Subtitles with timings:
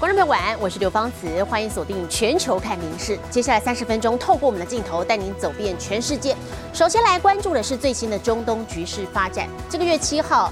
[0.00, 3.18] 观众朋友晚安，我是刘芳慈，欢迎锁定全球看名事。
[3.28, 6.34] 接下来三十分钟，透过我们的镜头带您走遍全世界。
[6.72, 9.46] 首先来关注的是最新的中东局势发展。
[9.68, 10.50] 这个月七号，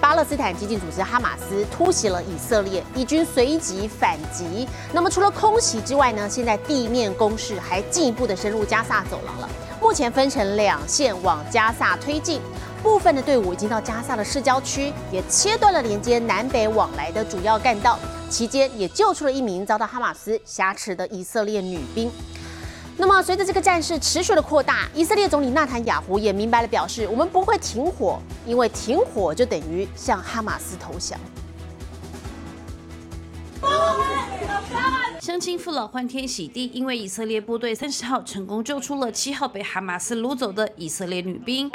[0.00, 4.68] 巴勒斯坦激进组织哈马斯突袭了以色列，以军随即反击。
[4.92, 6.28] 那么除了空袭之外呢？
[6.28, 9.48] 现在地面攻势还进一步的深入加萨走廊了。
[9.80, 12.40] 目前分成两线往加萨推进。
[12.82, 17.98] 部分的队伍已经到加萨的市郊区，也切断了连接南北往来的主要干道。
[18.30, 22.10] 期间也救出了一名遭到哈马斯挟持的以色列女兵。
[22.96, 31.18] 那么，随着这个战事持续的扩大，以色列总理纳坦雅胡也明白了表示：我们不会停火，因为停火就等于向哈马斯投降。
[35.20, 41.70] 乡亲父老欢天喜地，因为以色列部队三十号成功救出了七号被哈马斯掳走的以色列女兵。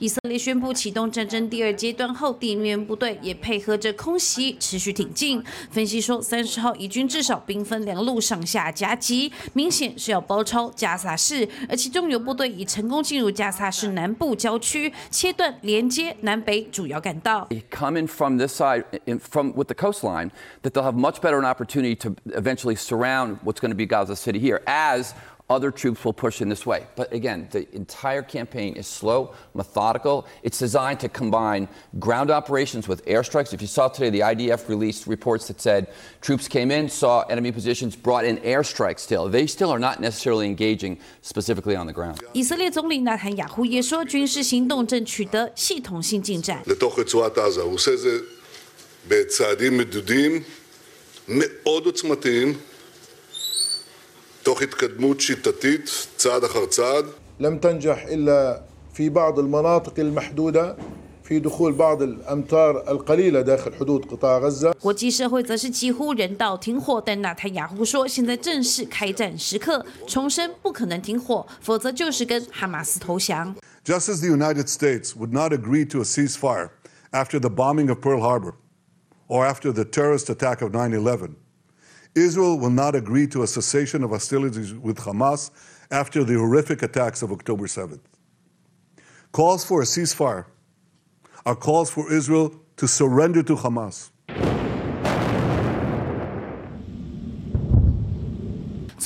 [0.00, 5.42] 以色列宣布启动战争第二阶段后，地面部队也配合着空袭持续挺进。
[5.70, 17.48] 分析说，三十号以军至少兵分两路上下夹击，明显是要包抄加萨市，而其中有部队已成功进入加萨市南部郊区，切断连接南北主要干道。
[17.70, 18.84] Coming from this side,
[19.20, 20.30] from with the coastline,
[20.62, 24.14] that they'll have much better an opportunity to eventually surround what's going to be Gaza
[24.14, 25.12] City here as.
[25.49, 26.87] other troops will push in this way.
[26.95, 30.25] But again, the entire campaign is slow, methodical.
[30.43, 31.67] It's designed to combine
[31.99, 33.53] ground operations with airstrikes.
[33.53, 35.87] If you saw today, the IDF released reports that said
[36.21, 39.27] troops came in, saw enemy positions, brought in airstrikes still.
[39.27, 42.19] They still are not necessarily engaging specifically on the ground.
[42.31, 46.63] 以色列总理纳坦雅胡也说，军事行动正取得系统性进展。
[46.65, 47.61] לתוך רצועת עזה.
[47.61, 48.19] הוא עושה את זה
[49.09, 50.43] בצעדים מדודים,
[51.27, 52.57] מאוד עוצמתיים.
[54.45, 57.05] תוך התקדמות שיטתית צעד אחר צעד.
[57.39, 58.61] لم تنجح إلا
[58.93, 60.75] في بعض المناطق المحدودة
[61.23, 64.73] في دخول بعض الأمتار القليلة داخل حدود قطاع غزة.
[64.79, 73.55] 国际社会则是几乎人道停火，但纳坦雅胡说，现在正是开战时刻，重申不可能停火，否则就是跟哈马斯投降。
[73.85, 76.69] Just as the United States would not agree to a ceasefire
[77.11, 78.55] after the bombing of Pearl Harbor
[79.27, 81.35] or after the terrorist attack of 9 11,
[82.16, 85.50] Israel will not agree to a cessation of hostilities with Hamas
[85.90, 88.00] after the horrific attacks of October 7th.
[89.32, 90.46] Calls for a ceasefire
[91.44, 94.10] are calls for Israel to surrender to Hamas.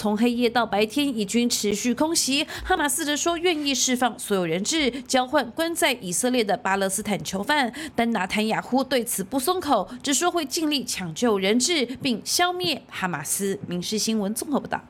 [0.00, 2.42] 从黑夜到白天，以军持续空袭。
[2.64, 7.70] 哈马斯则说愿意释放所有人质，交换关在以色列的巴勒斯坦囚犯。
[7.94, 13.60] 但纳坦雅胡对此不松口，只说会尽力抢救人质，并消灭哈马斯。
[13.66, 14.80] 民事新闻综合报道。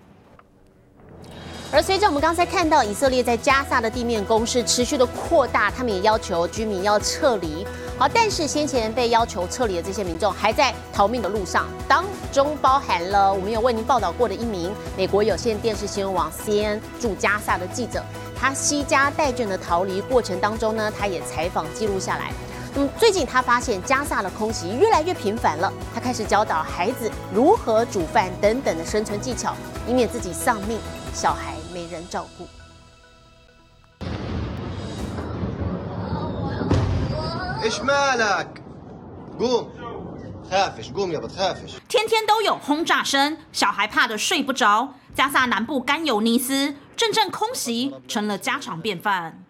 [1.72, 7.66] 而随着我们刚才看到以色列在加萨的地面攻势持续的扩大，他们也要求居民要撤离。
[8.00, 12.02] 好，但是先前被要求撤离的这些民众还在逃命的路上，当
[12.32, 18.02] 中包含了我们有为您报道过的一名美国有线电视新闻网 CN 驻加萨的记者，
[18.34, 22.32] 他惜家带眷的逃离过程当中呢，他也采访记录下来。
[22.74, 29.54] 那么最近他发现加萨的空袭越来越频繁了，他开始教导孩子如何煮饭等等的生存技巧，
[29.86, 30.78] 以免自己丧命，
[31.12, 31.54] 小孩。
[31.74, 32.59] 没人照顾。
[41.88, 44.94] 天天都有轰炸声，小孩怕得睡不着。
[45.14, 49.44] 加萨南部甘尤尼斯，阵阵空袭成了家常便饭。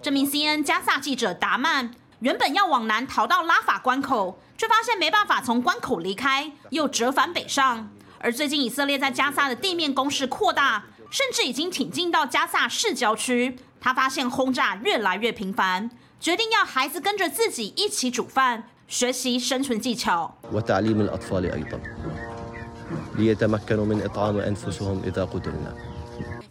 [0.00, 1.92] 这名 CNN 加萨记者达曼。
[2.20, 7.90] 原本要往南逃到拉法关口，却发现没办法从关口离开，又折返北上。
[8.24, 13.58] 而最近以色列在加萨的地面攻势扩大，甚至已经挺进到加萨市郊区。
[13.78, 20.38] 他发现轰炸越来越频繁，决定要孩子跟着自己一起煮饭，学习生存技巧。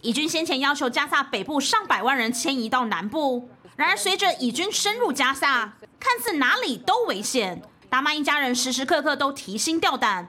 [0.00, 3.48] 以军先前要求加萨北部上百万人迁移到南部。
[3.74, 7.60] 然而，随着以军深入加萨，看似哪里都危险，
[7.90, 10.28] 达曼一家人时时刻刻都提心吊胆。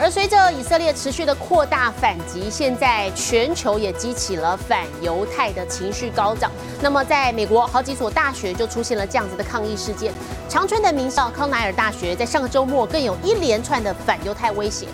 [0.00, 6.50] 而随着以色列持续的扩大反击，现在全球也激起了反犹太的情绪高涨。
[6.80, 10.10] 那么，在美国好几所大学就出现了这样子的抗议事件。
[10.48, 14.88] 长春的名校康奈尔大学在上个周末更有一连串的反犹太威胁。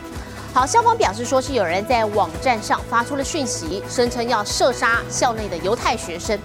[0.53, 6.37] 好，校方表示说是有人在网站上发出了讯息，声称要射杀校内的犹太学生。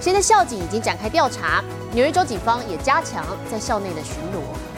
[0.00, 1.62] 现在校警已经展开调查，
[1.92, 4.69] 纽约州警方也加强在校内的巡逻。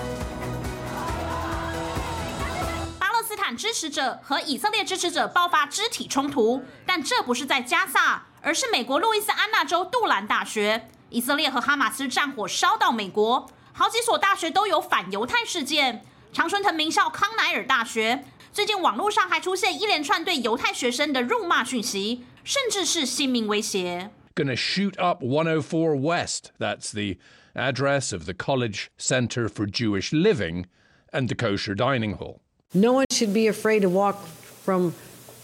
[3.57, 10.89] 支持者和以色列支持者爆发肢体冲突，但这不是在加萨，而是美国路易斯安那州杜兰大学。
[11.11, 16.05] 以色列和哈马斯战火烧到美国，好几所大学都有反犹太事件。
[16.33, 24.11] 常春藤名校康奈尔大学最近网络上还出现一连串对犹太学生的辱骂讯息，甚至是性命威胁。
[24.35, 26.53] Gonna shoot up 104 West.
[26.59, 27.19] That's the
[27.55, 30.65] address of the College Center for Jewish Living
[31.13, 32.41] and the Kosher Dining Hall.
[32.75, 34.17] No one should be afraid to walk
[34.65, 34.95] from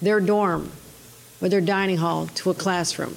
[0.01, 0.71] their dorm
[1.43, 3.13] or their dining hall to a classroom.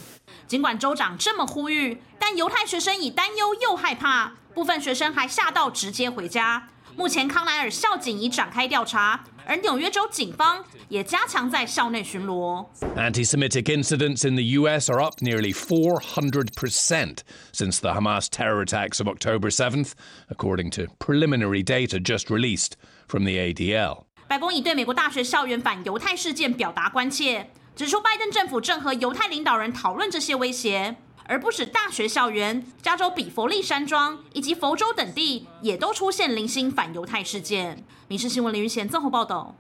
[0.48, 6.68] 尽管州长这么呼吁，但犹太学生已担忧又害怕，部分学生还吓到直接回家。
[6.97, 12.67] 目前康奈尔校警已展开调查，而纽约州警方也加强在校内巡逻。
[12.97, 14.91] Anti-Semitic incidents in the U.S.
[14.91, 17.19] are up nearly 400%
[17.53, 19.93] since the Hamas terror attacks of October 7th,
[20.31, 22.77] according to preliminary data just released
[23.07, 24.05] from the ADL.
[24.27, 30.97] 白宫已对美国大学校园反犹太事件表达关切，指出拜登政府正和犹太领导人讨论这些威胁，
[31.32, 37.78] 而不止大学校园，加州比佛利山庄以及佛州等地也都出现零星反犹太事件。
[38.10, 39.56] 《民事新闻》林云贤综合报道。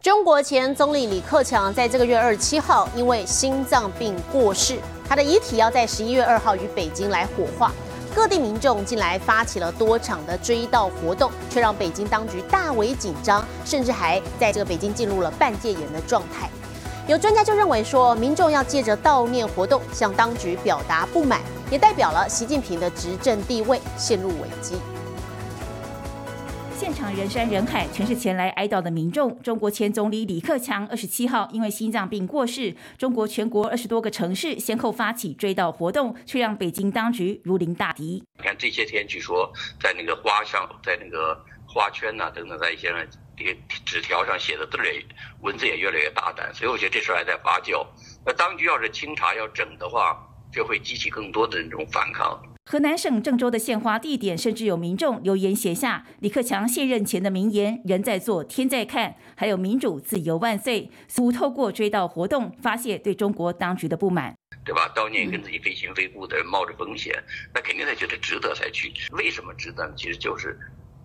[0.00, 4.78] 中国前总理李克强在这个月二十七号因为心脏病过世，
[5.08, 7.72] 他的遗体要在十一月二号于北京来火化。
[8.14, 16.48] 各地民众近来发起了多场的追悼活动，却让北京当局大为紧张，甚至还在这个北京进入了半戒严的状态。
[17.06, 21.38] 有专家就认为说，民众要借着悼念活动向当局表达不满，
[21.70, 24.76] 也代表了习近平的执政地位陷入危机。
[26.74, 29.38] 现场人山人海，全是前来哀悼的民众。
[29.42, 38.24] 中国前总理李克强二十七号因为心脏病过世，中国全国二十多个城市先后发起追悼活动，却让北京当局如临大敌。
[38.38, 42.90] 你看这些天，据说在那个花上，在那个花圈呐等等，在一些
[43.36, 45.04] 纸纸条上写的字也
[45.40, 47.86] 文字也越来越大胆，所以我觉得这事还在发酵。
[48.24, 50.16] 那当局要是清查要整的话，
[50.52, 52.40] 就会激起更多的那种反抗。
[52.70, 64.34] 河南省郑州的献花地点，甚至有民众留言写下李克强卸任前的名言：“人在做，天在看。”还有“民主自由万岁”，似乎透过追悼活动发泄对中国当局的不满，
[64.64, 64.90] 对吧？
[64.96, 67.22] 当年跟自己非亲非故的人冒着风险，
[67.52, 68.90] 那肯定他觉得值得才去。
[69.12, 69.92] 为什么值得？
[69.94, 70.58] 其实就是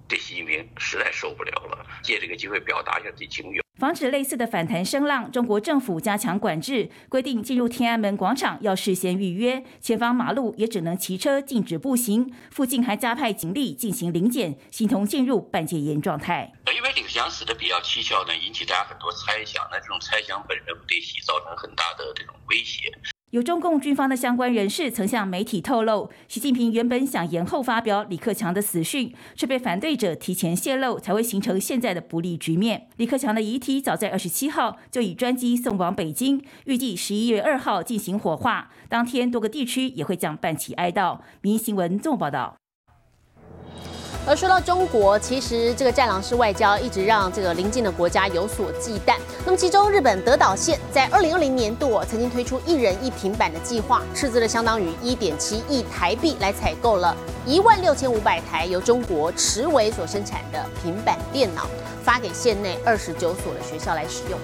[0.10, 3.62] 这习近平实在受不了了，借这个机会表达一下自己情绪。
[3.78, 12.34] 防止类似的反弹声浪，中国政府加强管制，规定进入天安门广场要事先预约，前方马路也只能骑车，禁止步行。
[12.50, 16.52] 附近还加派警力进行临检，形同进入半戒严状态。
[16.76, 22.92] 因为李克强死的比较蹊跷呢，引起大家很多猜想，那这种猜想本身对习造成很大的这种威胁。
[23.32, 32.88] 有中共军方的相关人士曾向媒体透露，习近平原本想延后发表李克强的死讯，却被反对者提前泄露，才会形成现在的不利局面。
[32.98, 41.20] 李克强的遗体早在二十七号就以专机送往北京，预计十一月二号进行火化，当天多个地区也会将办起哀悼。
[41.42, 42.56] 民新闻综合报道。
[44.28, 49.16] 而说到中国，其实这个战狼式外交一直让这个邻近的国家有所忌惮。
[49.44, 61.68] 那么，其中日本德岛县在二零二零年度曾经推出一人一平板的计划，斥资了相当于一点七亿台币来采购了一万六千五百台由中国持维所生产的平板电脑，
[62.04, 64.38] 发给县内二十九所的学校来使用。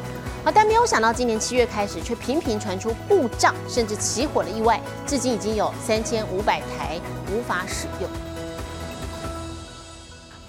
[0.45, 6.99] 啊，但没有想到今年七月开始，却频频传出故障甚至起火的意外，至今已经有三千五百台
[7.31, 8.09] 无法使用。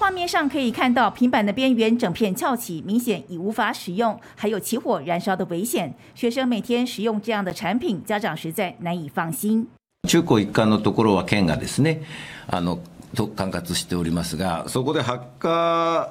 [0.05, 5.93] 画面上可以看到平板的边缘整片翘起，明显已无法使用，还有起火燃烧的危险。
[6.15, 9.67] 学生每天使用这样的产品，家长实在难以放心。
[10.07, 12.01] 中高一貫のところは県がですね、
[12.47, 12.79] あの
[13.15, 16.09] と管轄しておりますが、そこで発火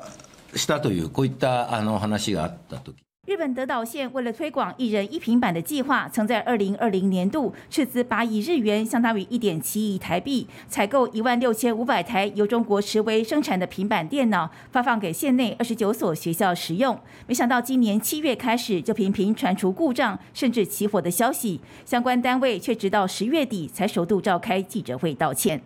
[0.54, 2.96] したというこういったあの話があったとき。
[3.25, 16.95] 日本德岛县为了推广一人一平板的计划，曾在二零二零年度斥资八亿日元，相当于一点七亿台币，采购一万六千五百台由中国持维生产的平板电脑，发放给县内二十九所学校使用。
[17.25, 25.59] 没想到今年七月开始就频频传出故障甚至起火的消息，相关单位却直到十月底才首度召开记者会道歉。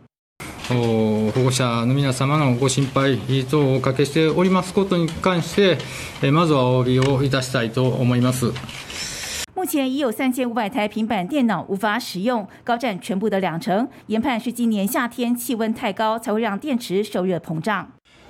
[0.69, 3.17] 保護者の皆様のご心配
[3.49, 5.79] 等をおかけしておりますことに関して
[6.21, 8.53] えまずはお詫びをいたしたいと思います。
[9.55, 13.89] 目前已有三千五百台平板电脑无法使用，高占全部的两成。
[14.07, 17.87] 研判是今年夏天气温太高，才会让电池受热膨胀。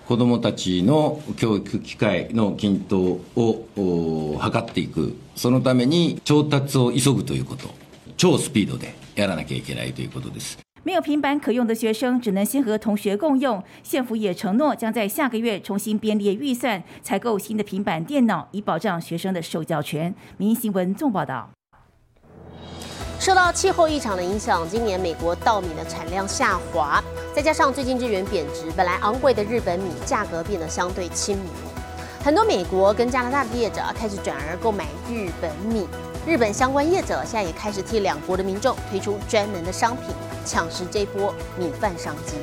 [0.08, 7.70] 子どもたちの教育機会の均等を図っていく、そのために調達を急ぐということ、
[8.16, 10.58] 超スピードでやらなきゃいけないということです。
[10.84, 13.62] 没有平板可用的学生，只能先和同学共用。
[13.84, 20.14] 县府也承诺，将在下个月重新编列预算，采购新的平板电脑，以保障学生的受教权。
[20.38, 21.50] 民新闻纵报道。
[23.20, 27.04] 受到气候异常的影响，今年美国稻米的产量下滑，
[27.36, 31.46] 再加上最近日元贬值，本来昂贵的日本米价格变得相对亲民。
[32.24, 35.86] 很多美国跟加拿大的业者开始转而购买日本米。
[36.27, 40.07] 日本相关业者现在也开始替两国的民众推出专门的商品，
[40.45, 42.37] 抢食这波米饭商机。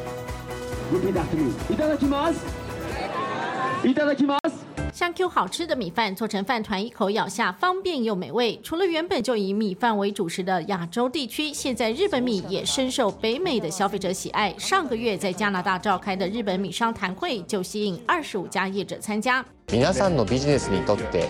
[4.93, 8.59] 香 Q 好吃的米饭做成饭团，一口咬下方便又美味。
[8.61, 14.53] 除了原本就以米饭为主食的亚洲地区，现在日本米也深受北美的消费者喜爱。
[14.59, 19.43] 上个月在加拿大召开的日本米商谈会就吸引二十五家业者参加。
[19.67, 21.29] 皆さんのビジネスにとって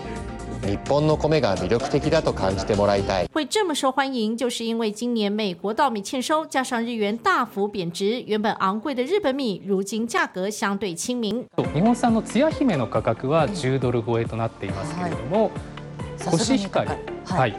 [0.67, 3.29] 日本の米が魅力的だと感じてもらいたい。
[3.29, 11.45] 会这么受欢迎，就是因为今年美国稻米欠收，加上日元大幅贬值，原本昂贵的日本米，如今价格相对亲民。
[11.73, 15.51] 日本産のつや姫の価格は10ドル超えとなっていますけれども、
[16.29, 16.89] コシヒカリ、
[17.23, 17.55] はい、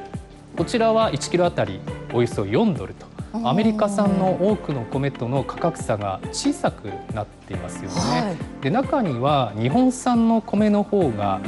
[0.54, 1.80] こちらは1キロあたり
[2.12, 3.06] およそ4ドルと。
[3.44, 8.36] アメリカ産の多くの米との価格差が小さくなっていますよね。
[8.60, 11.40] で中には日本産の米の方が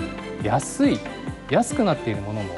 [0.42, 0.98] 安い
[1.49, 2.55] 安くなっているものも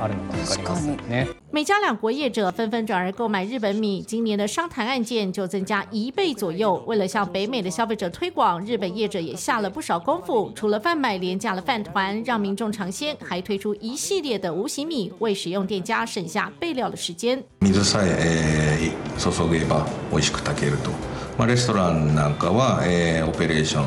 [0.00, 1.28] あるのが分かりますね。
[1.52, 6.82] 美加两国业者纷纷转而购买日本米，今年的商谈案件就增加一倍左右。
[6.86, 10.50] 为了向北美的消费者推广，日本业者也下了不少功夫。
[10.56, 17.40] 除了贩卖廉价的饭团让民众尝鲜，还推出一系列的无形米，为使用店家省下备料的时间。
[17.60, 20.90] 水さえ注げば美味しく炊けると。
[21.38, 22.80] まあレストランなんかは
[23.28, 23.86] オペレーション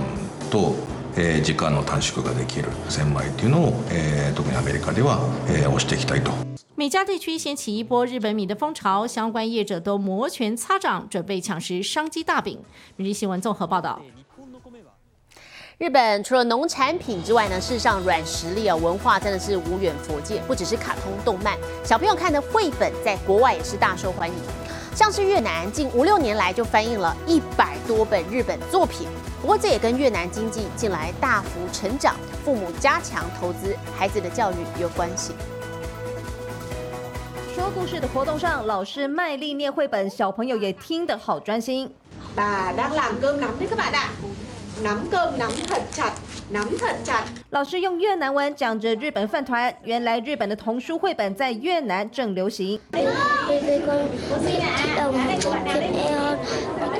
[0.49, 0.73] と
[1.43, 3.73] 時間の短縮ができる千枚というのを
[4.35, 6.31] 特にアメリカでは推していきたいと。
[6.75, 12.59] 美加地区掀起一波日本米的风潮，相关业者都摩拳擦掌，准备抢食商机大饼。
[12.95, 13.99] 每日新闻综合报道。
[15.79, 24.35] 日本除了农产品之外呢，事实上软实力啊，文化真的是无远佛界，不只是卡通动漫，小朋友看的绘本在国外也是大受欢迎。
[24.94, 29.08] 像是越南，近五六年来就翻译了一百多本日本作品。
[29.40, 35.32] 不过这也跟越南经济近来大幅成长、父母加强投资孩子的教育有关系。
[37.54, 41.90] 说故事的活动上，老师卖力念绘本，小朋友也听得好专心。
[44.83, 46.11] Nắm cơm nắm thật chặt,
[46.49, 47.23] nắm thật chặt.
[47.49, 52.79] 老师用越南文讲着日本饭团，原来日本的童书绘本在越南正流行。
[52.91, 53.05] Đây
[53.47, 54.07] đây con
[54.45, 54.61] thích
[54.97, 56.37] đồng chuyện Eon,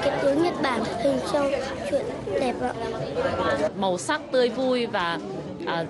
[0.02, 1.52] cái tiếng Nhật Bản hình trong
[1.90, 2.06] chuyện
[2.40, 2.74] đẹp ạ.
[3.78, 5.20] Màu sắc tươi vui và
[5.66, 5.86] à,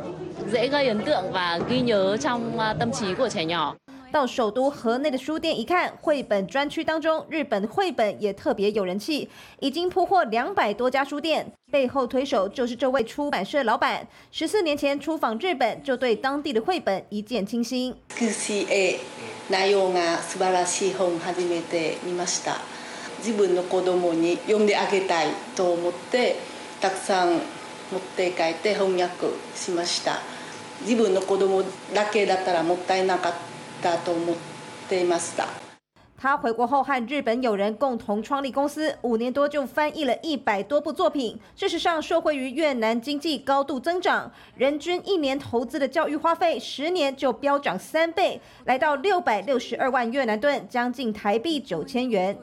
[0.52, 3.76] dễ gây ấn tượng và ghi nhớ trong à, tâm trí của trẻ nhỏ.
[4.12, 11.52] 到首都河内的书店一看，绘本专区当中，日本绘本也特别有人气，已经铺货两百多家书店。
[11.70, 17.96] 背后推手就是这位出版社老板，十四年前出访日本，就对当地的绘本一见倾心。
[19.50, 22.58] 内容が素晴らしい本初めて見ました。
[23.20, 26.38] 自分の子供に読んであげたいと思って、
[26.82, 27.34] たくさん
[27.92, 30.20] 持って帰って翻訳しました。
[30.82, 33.51] 自分の子供だけだったらもったいなかった。
[36.17, 41.37] 他回国后和日本友人共同创立公司，五年多就翻译了一百多部作品。
[41.57, 52.39] 事实上，受惠于越南经济高度增长，人均一年投资的教育花费，十年就飙涨三倍，来到六百六十二万越南盾，将近台币九千元。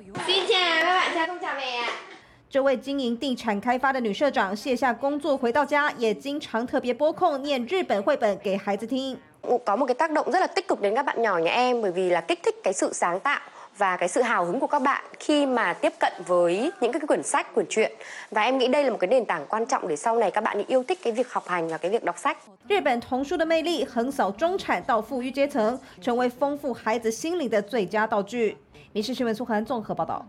[2.50, 9.18] 这位经营地产开发的女社长，卸下工作回到家，也经常特别拨空念日本绘本给孩子听。
[9.65, 11.91] có một cái tác động rất là tích cực đến các bạn nhỏ nhà em bởi
[11.91, 13.41] vì là kích thích cái sự sáng tạo
[13.77, 17.01] và cái sự hào hứng của các bạn khi mà tiếp cận với những cái
[17.09, 17.93] quyển sách, quyển truyện
[18.31, 20.41] và em nghĩ đây là một cái nền tảng quan trọng để sau này các
[20.41, 22.39] bạn yêu thích cái việc học hành và cái việc đọc sách.
[22.69, 28.57] 日本童书的魅力横扫中产到富裕阶层，成为丰富孩子心灵的最佳道具。
[28.93, 30.25] 民事新闻苏涵综合报道。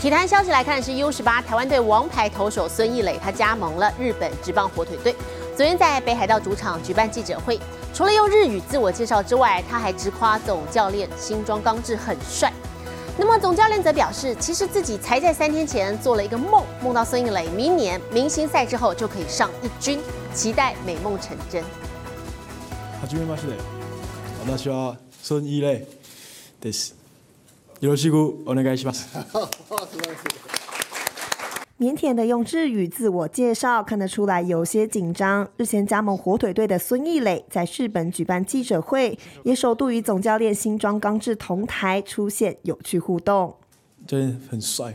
[0.00, 5.14] 体坛消息来看，是 U 十八台湾队王牌投手孙艺磊，他加盟了日本职棒火腿队。
[5.56, 7.58] 昨天在北海道主场举办记者会，
[7.92, 12.52] 除了用日语自我介绍之外，他还直夸总教练新庄刚志很帅。
[13.18, 20.00] 那么总教练则表示，其实自己才在三天前做了一个梦，梦到孙艺磊明年明星赛之后就可以上一军，
[20.34, 21.62] 期待美梦成真。
[23.02, 23.54] はじめまして。
[24.46, 24.96] 私は
[25.28, 25.86] 孫艺磊
[26.60, 26.94] です。
[27.80, 29.08] よろしくお願いします。
[31.78, 35.48] 腼腆的用日语自我介绍，看得出来有些紧张。
[35.56, 43.56] 日前加盟火腿队的孙艺磊在日本举办记者会，也首度与总教练新庄刚志同台出现有趣互动。
[44.06, 44.94] 教练很帅，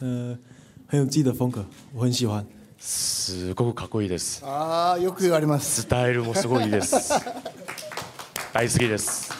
[0.00, 0.38] 呃，
[0.86, 2.46] 很有自己的风格，我很喜欢。
[2.78, 4.42] すごくかっこいいです。
[4.44, 5.82] ああ、よく言われます。
[5.82, 7.12] スタイルもすごいです。
[8.52, 9.32] 大好きです。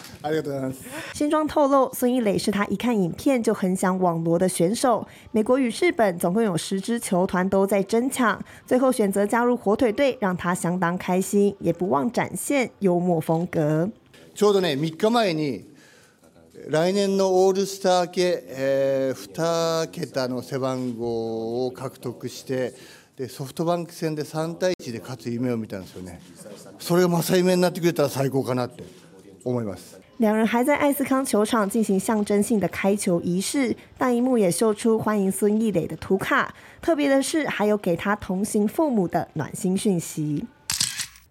[1.12, 5.06] 新庄透露，孙艺磊是他一看影片就很想网罗的选手。
[5.30, 13.90] 美国与日本总共有十支球团都在争抢，最后选择加入火腿队，让他相当开心，也不忘展现幽默风格。
[14.34, 15.64] ちょうどね3日前に
[16.68, 22.74] 来年のオールスター系、え2桁の背番号を獲得して
[23.16, 26.20] でソフトバンク戦で3対1で勝つ夢を見たんですよね。
[26.78, 28.82] それが正夢になってくれたら最高かなって
[29.44, 29.99] 思います。
[30.21, 36.53] 两人还在艾斯康球场进行象征性的开球仪式，大荧幕也秀出欢迎孙艺磊的图卡。
[36.79, 40.45] 特别的是，还有给他同行父母的暖心讯息，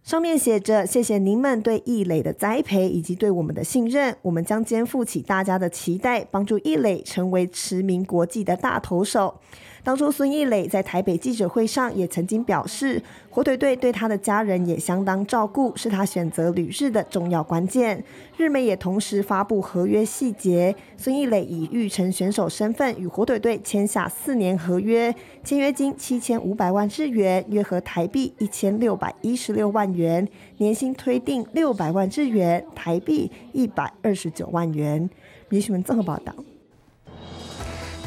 [0.02, 9.38] 上面写着：“谢谢您们对艺磊的栽培以及对我们的信任，我们将肩负起大家的期待，帮助艺磊成为驰名国际的大投手。”
[9.82, 18.04] 当初孙艺磊在台北记者会上也曾经表示，火腿队对他的家人也相当照顾，是他选择旅日的重要关键。
[18.36, 35.08] 日媒也同时发布合约细节，孙艺磊以玉成选手身份与火腿队签下四年合约，签约金七千五百万日元，约合台币一千六百一十六万元，年薪推定六百万日元，台币一百二十九万元。
[35.48, 36.34] 女士们综合报道。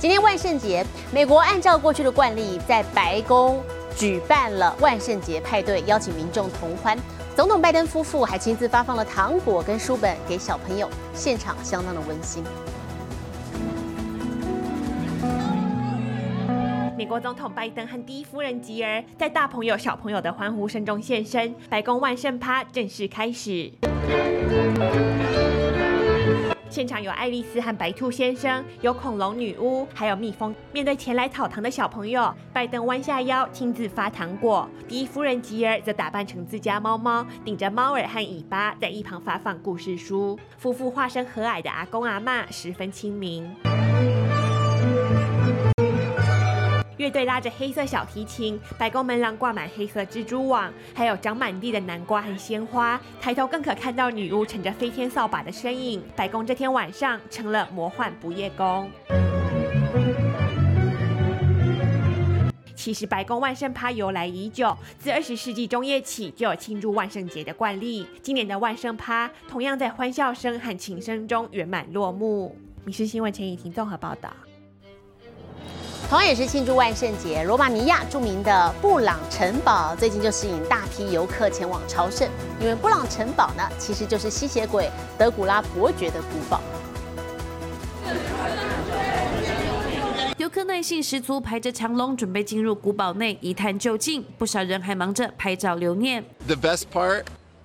[0.03, 3.63] 今天万圣节，美国按照过去的惯例，在白宫
[3.95, 6.97] 举办了万圣节派对，邀请民众同欢。
[7.37, 12.43] 总统拜登夫妇还亲自发放了糖果跟书本给小朋友，现场相当的温馨。
[16.97, 23.71] 美国总统拜登和第一夫人吉尔在大朋友小朋友的欢呼声中现身，白宫万圣趴正式开始。
[26.73, 30.55] 现场有爱丽丝和白兔先生，有恐龙女巫，还有蜜蜂。
[30.71, 34.67] 面对前来讨糖的小朋友，拜登弯下腰亲自发糖果。
[34.87, 40.35] 第一夫人吉尔则打扮成自家猫猫，顶着猫耳和尾巴，在一旁发放故事书。
[40.57, 43.47] 夫妇化身和蔼的阿公阿妈，十分亲民。
[47.03, 52.97] 乐队拉着黑色小提琴，白宫门廊挂满黑色蜘蛛网，还有长满地的南瓜和鲜花。
[53.19, 56.01] 抬头更可看到女巫乘着飞天扫把的身影。
[56.15, 58.89] 白宫这天晚上成了魔幻不夜宫。
[62.73, 68.07] 其实白宫万圣趴由来已久，自二十世纪中叶起就有庆祝万圣节的惯例。
[68.21, 72.55] 今年的万圣趴同样在欢笑声和琴声中圆满落幕。
[72.85, 74.31] 《民事新闻》陈以婷综合报道。
[76.13, 82.29] 同样也是庆祝万圣节，罗马尼亚著名的布朗城堡最近就吸引大批游客前往朝圣。
[82.61, 86.61] 因为布朗城堡呢，其实就是吸血鬼德古拉伯爵的古堡。
[90.37, 94.23] 游客耐性十足，排着长龙，准备进入古堡内一探究竟。
[94.37, 96.23] 不少人还忙着拍照留念。
[96.45, 97.23] The best part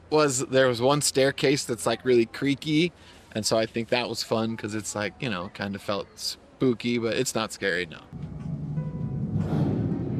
[0.09, 2.93] was there was one staircase that's like really creaky,
[3.35, 6.07] and so I think that was fun because it's like you know kind of felt
[6.17, 8.01] spooky, but it's not scary now.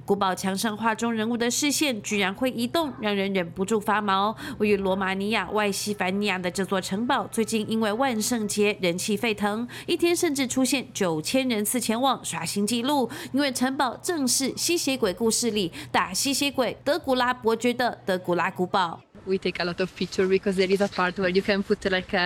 [0.09, 4.35] 古堡墙上画中人物的视线居然会移动，让人忍不住发毛。
[4.57, 13.11] 位于罗马尼亚外西凡尼亚的这座城堡，最近因为万圣节人气沸腾，一天甚至出现九千人次前往刷新纪录。
[13.35, 18.99] 因为城堡正是吸血鬼故事里打吸血鬼德古拉伯爵的德古拉古堡。
[19.27, 22.17] We take a lot of pictures because there is a part where you can put like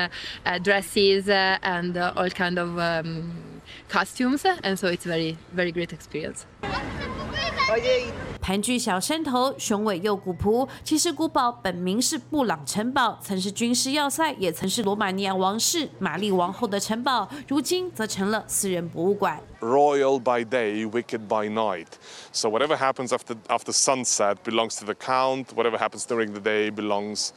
[0.63, 2.79] dresses and all kind of
[3.92, 6.44] costumes, and so it's very very great experience.
[8.40, 10.70] 盘踞小山头，雄伟又古朴。
[10.82, 19.42] 其实古堡本名是布朗城堡，曾是军事要塞，也曾是罗马尼亚王室玛丽王后的城堡，如今则成了私人博物馆。
[19.60, 21.88] Royal by day, wicked by night.
[22.32, 25.48] So whatever happens after after sunset belongs to the count.
[25.54, 27.32] Whatever happens during the day belongs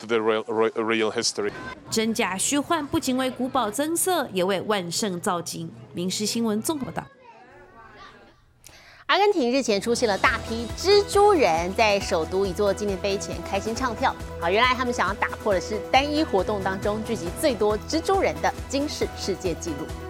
[0.00, 0.42] To the real
[0.74, 1.52] real history.
[1.90, 5.68] 真假虚幻，不仅为古堡增色，也为万圣造景。
[5.92, 7.04] 《民事新闻》综合报道。
[9.06, 14.14] 阿根廷日前出现了大批蜘蛛人，在首都一座纪念碑前开心唱跳。
[14.40, 20.09] 好，原来他们想要打破的是单一活动当中聚集最多蜘蛛人的惊世世界纪录。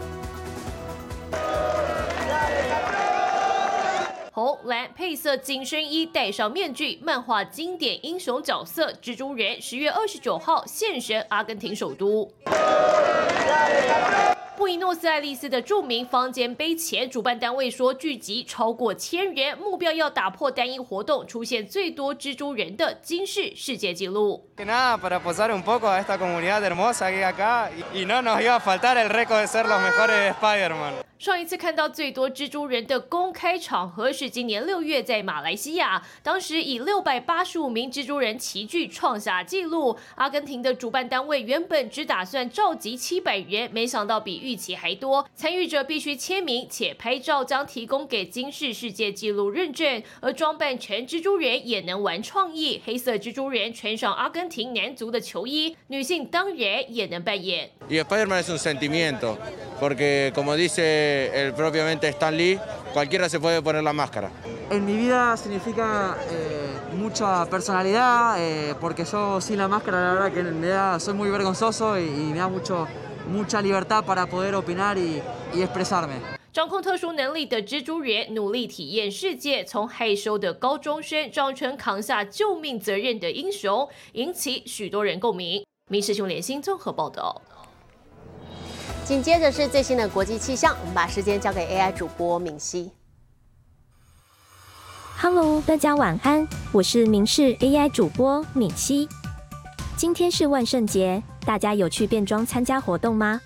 [4.40, 12.26] 红蓝配色紧身衣，戴上面具，漫画经典英雄角色蜘蛛人，十月二十九号现身阿根廷首都。
[14.56, 24.48] 布宜诺斯艾利斯的著名坊间杯前，主办单位说聚集超过千人，目标要打破单一活动出现最多蜘蛛人的金氏世界纪录。
[31.20, 39.98] 上一次看到最多蜘蛛人的公开场合是今年六月在马来西亚当时以六百八十五名蜘蛛人齐聚创下纪录。
[40.14, 45.28] 阿根廷的主办单位原本只打算召集七百人没想到比预期还多。
[45.34, 50.02] 参与者必须签名且拍照将提供给金氏世界纪录认证。
[50.22, 52.80] 而装扮全蜘蛛人也能玩创意。
[52.86, 57.68] 黑色蜘蛛人穿上阿根廷男足的球衣女性当然也能扮演。
[61.10, 62.58] Spider-Man es un sentimiento, porque como dice el propiamente Stan Lee,
[62.92, 64.30] cualquiera se puede poner la máscara.
[64.70, 70.32] En mi vida significa eh, mucha personalidad, eh, porque yo sin la máscara la verdad
[70.32, 72.86] que me da, soy muy vergonzoso y, y me da mucho,
[73.28, 75.22] mucha libertad para poder opinar y,
[75.54, 76.20] y expresarme.
[76.52, 85.64] 掌控特殊能力的蜘蛛人努力体验世界，从害羞的高中生长成扛下救命责任的英雄，引起许多人共鸣。
[85.88, 87.40] 民事兄联新综合报道。
[89.10, 92.92] 紧接着是最新的国际气象，我们把时间交给 AI 主播敏熙。
[95.18, 99.08] Hello，大家晚安，我是明视 AI 主播敏熙。
[99.96, 103.40] 今天是万圣节，大家有去变装参加活动吗？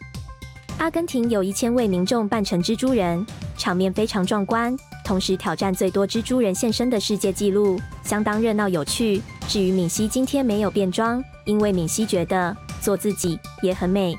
[0.77, 9.23] 阿根廷有一千位民众扮成蜘蛛人，场面非常壮观，同时挑战最多蜘蛛人现身的世界纪录，相当热闹有趣。
[9.49, 14.15] 至于敏熙今天没有变装，因为敏熙觉得做自己也很美。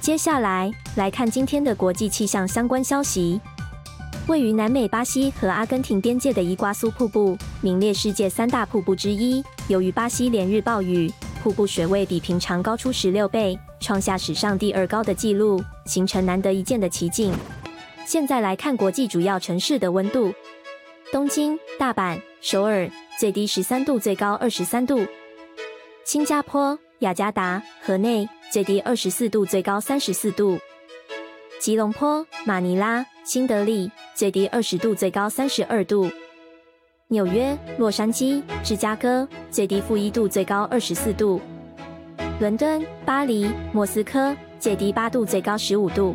[0.00, 3.38] 接下来来看今天的国际气象相关消息。
[4.26, 9.44] 位于南美巴西和阿根廷边界的伊瓜苏瀑布，名列世界三大瀑布之一。
[9.68, 17.34] 由于巴西连日暴雨，瀑布水位比平常高出十六倍，创下史上第二高的纪录，形成难得一见的奇景。
[18.06, 20.32] 现在来看国际主要城市的温度：
[21.12, 25.04] 东京、大阪、首尔，最低十三度，最高二十三度；
[26.04, 30.58] 新加坡、雅加达、河内，最低二十四度，最高三十四度；
[31.58, 36.10] 吉隆坡、马尼拉、新德里，最低二十度，最高三十二度；
[37.08, 41.40] 纽约、洛杉矶、芝加哥，最低负一度，最高二十四度；
[42.38, 46.14] 伦敦、巴黎、莫斯科，最低八度，最高十五度。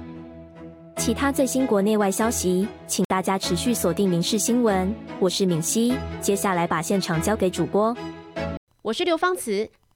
[0.98, 4.88] 其他最新国内外消息，请大家持续锁定《民事新闻》。
[5.20, 7.96] 我是敏熙，接下来把现场交给主播。
[8.84, 9.68] 我是刘芳慈，